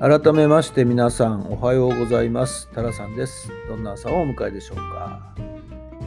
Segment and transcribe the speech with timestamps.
[0.00, 2.70] 改めまして皆さんおはようございます。
[2.72, 3.50] タラさんです。
[3.68, 5.34] どんな朝をお迎えでしょうか。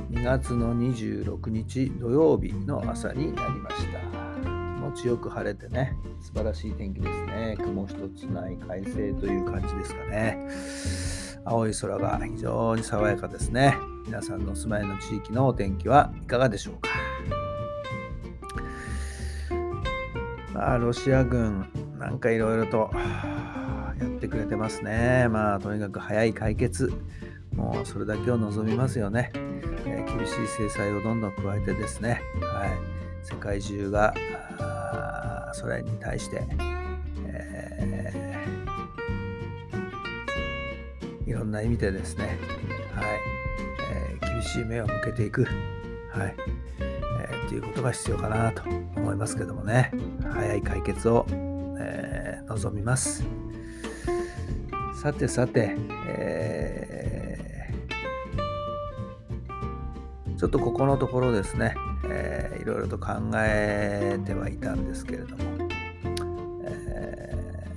[0.09, 3.99] 2月の26日土曜日の朝になりました。
[4.41, 4.47] 気
[4.81, 5.95] 持ちよく晴れてね。
[6.19, 7.55] 素晴らしい天気ですね。
[7.59, 10.47] 雲一つない快晴という感じですかね。
[11.45, 13.77] 青い空が非常に爽やかですね。
[14.07, 16.89] 皆さんのお住まいの地域のお天気はいかがでしょうか。
[20.51, 21.67] まあロシア軍
[22.03, 25.27] なんかいろいろとやってくれてますね。
[25.29, 26.91] まあ、とにかく早い解決。
[27.55, 29.31] もうそれだけを望みますよね。
[29.85, 32.69] えー、厳しい制裁をどんどん加えてですね、はい、
[33.23, 34.13] 世界中が
[35.53, 36.43] それに対して、
[37.27, 42.37] えー、いろんな意味でですね、
[42.93, 43.05] はい。
[43.93, 46.35] えー、厳しい目を向けていく、はい。
[46.79, 48.63] えー、ということが必要かなと
[48.95, 49.91] 思いますけどもね、
[50.33, 51.25] 早い解決を、
[51.79, 53.23] えー、望みます。
[54.95, 55.75] さてさて、
[56.07, 65.43] えー、ちょっとここのところですね、えー、いろいろと考えてはいたんですけれども、
[66.63, 67.67] え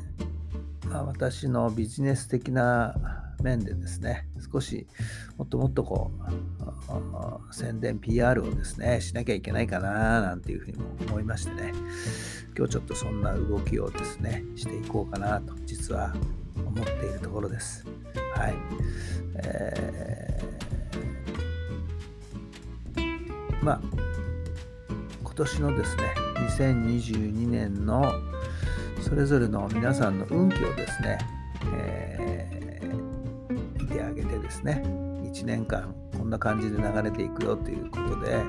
[0.82, 4.86] ー、まあ、私のビジネス的な面でですね、少し
[5.36, 6.10] もっともっとこ
[7.50, 11.72] う、宣伝 PR をですね、しなきゃいけないかななんていうふうにも思いましてね、
[12.56, 16.12] 今日ちょっとそんな動きをですね、していこうかなと、実は
[16.56, 17.86] 思っているところです。
[18.34, 18.54] はい。
[19.36, 23.80] えー、まあ、
[25.22, 26.02] 今年のですね、
[26.48, 28.12] 2022年の
[29.00, 31.18] それぞれの皆さんの運気をですね、
[31.76, 32.05] えー、
[34.66, 34.82] ね、
[35.32, 38.42] 1年間こんな感じで流れていくよということで、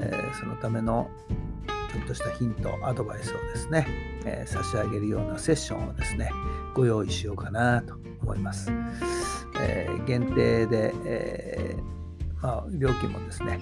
[0.00, 1.10] えー、そのための
[1.92, 3.86] ちょっとしたヒント、アドバイスをですね、
[4.24, 6.30] えー、差し上げるようなセッションをですね、
[6.74, 8.70] ご用意しようかなと思います。
[9.60, 11.76] えー、限定で、え、
[12.42, 13.60] まあ、料金もですね、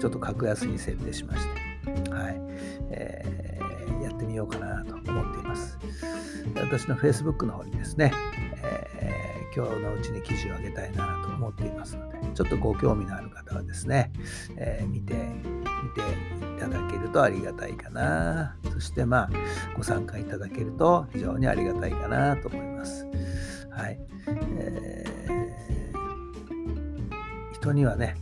[0.00, 1.46] ちょっと格安に設定しまし
[1.84, 2.40] て、はい
[2.90, 3.58] え、
[4.02, 5.78] やってみようかなと思っています。
[6.56, 8.12] 私の Facebook の方にですね、
[9.56, 14.12] 今日のうちに記事を上げたいなと思っていますので、ちょっとご興味のある方はですね、
[14.56, 15.50] えー、見て、見
[15.94, 16.00] て
[16.56, 18.56] いただけるとありがたいかな。
[18.72, 19.30] そしてまあ、
[19.76, 23.06] ご参加いただけると非常にありがたいかなと思います。
[23.70, 24.00] はい。
[24.26, 28.16] えー、人にはね、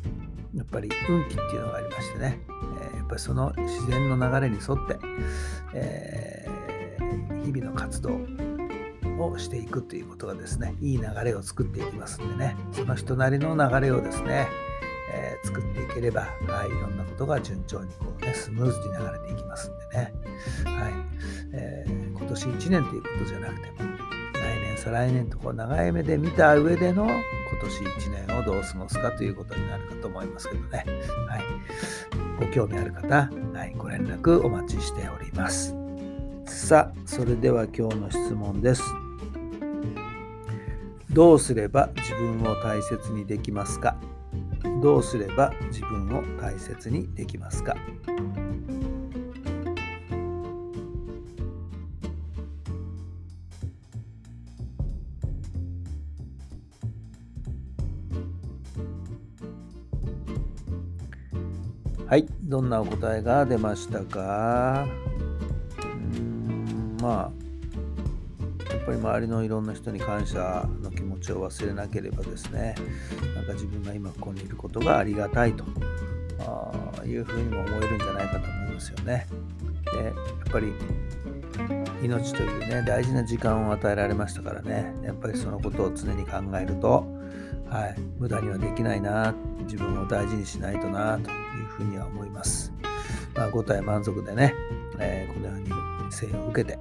[0.54, 4.98] やっぱり運気っていうのがありましてね、えー、やっぱりその自然の流れに沿って、
[5.72, 8.18] えー、日々の活動
[9.26, 14.48] をしていくということがですね、いい流れを作っていきますんでね、その人なりの流れをですね、
[15.14, 20.12] えー、作っていければ、はい、いろんなことが順調にこう、ね、スムーズに流れていきますんでね、
[20.64, 20.92] はい。
[21.52, 23.90] えー、今年1年ということじゃなくても
[24.32, 27.12] 来年再来年とこう長い目で見た上での今
[27.60, 30.84] 年1年をどう過ごすかということになるかと思いますけどね、
[31.28, 31.42] はい、
[32.40, 35.76] ご興味ある方、はい、ご連絡お待ちしております。
[36.46, 39.01] さあそれでは今日の質問です。
[41.12, 43.96] どうすれば自分を大切にできますか？
[44.82, 47.76] どうすれば自分を大切にできますか？
[62.06, 64.86] はい、どんなお答えが出ましたか？
[65.82, 65.86] う
[66.18, 67.41] ん、まあ、
[68.82, 72.74] っぱり周りのいろんな人に感謝の気持ちを忘れなければですね
[73.34, 75.64] なんか自分が今ここにいることがありがたいと
[77.04, 79.26] いうふうにも思えるんじゃないかと思いますよね。
[79.92, 80.14] でやっ
[80.50, 80.72] ぱり
[82.02, 87.06] 命というね大事な時間を与えられましたからねやっぱりそのことを常に考えると、
[87.68, 91.32] はい、無駄にはできないな自分を大事にしないとなとい
[91.62, 92.72] うふうには思います。
[93.34, 94.54] まあ、5体満足でね、
[94.98, 95.21] えー、
[96.12, 96.78] 生を受けて、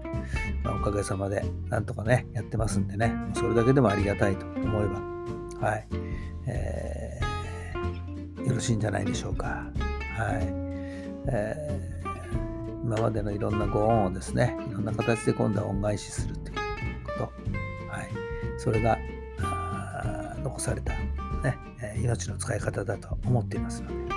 [0.64, 5.88] まあ、おかげさまでなんとかね、やってますんでね、それだけでもありがたいと思えば、はい、
[6.48, 9.68] えー、よろしいんじゃないでしょうか。
[10.18, 10.62] はい。
[11.28, 16.56] えー、今までのいろんなご恩をですねいろんな形で今度は恩返しするという
[17.06, 17.24] こと、
[17.92, 18.10] はい、
[18.58, 18.98] それが
[20.44, 20.94] 残された、
[21.44, 21.58] ね、
[22.02, 24.16] 命の使い方だと思っていますので、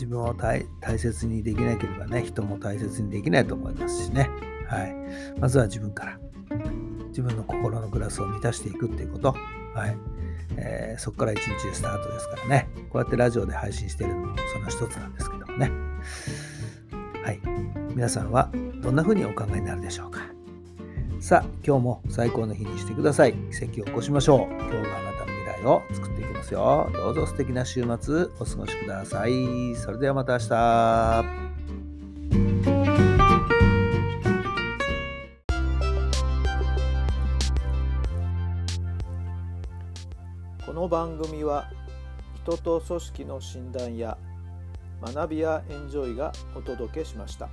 [0.00, 0.64] 自分を大
[0.98, 4.30] 切にできなければね人も大切にできないと思いますしね、
[4.66, 4.96] はい、
[5.38, 6.18] まずは自分から。
[7.08, 9.34] 自分の心のグラスを満たしていくっていうこと、
[9.74, 9.96] はい。
[10.56, 12.68] えー、そこから一日でスタートですからね。
[12.88, 15.70] こうやってラジオで配信してるのもその一つなんですけどもね。
[17.22, 17.40] はい。
[17.94, 18.50] 皆さんは
[18.80, 20.20] どんな風にお考えになるでしょうか。
[21.20, 23.34] さあ今日も最高の日にしてください。
[23.52, 24.52] 奇跡を起こしましょう。
[24.52, 25.19] 今日があなた
[25.62, 26.90] の未来を作っていきますよ。
[26.92, 29.74] どうぞ素敵な週末お過ごしください。
[29.76, 31.50] それではまた明日。
[40.66, 41.70] この番組は
[42.42, 44.16] 人と組織の診断や
[45.02, 47.48] 学びやエンジョイがお届けしました。